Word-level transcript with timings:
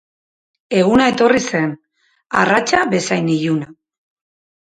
Eguna 0.77 1.09
etorri 1.11 1.41
zen, 1.43 1.75
arratsa 2.43 2.81
bezain 2.95 3.31
iluna. 3.35 3.71